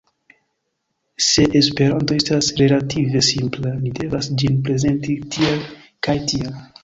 [1.25, 5.63] Se Esperanto estas relative simpla, ni devas ĝin prezenti tiel
[6.09, 6.57] kaj tia.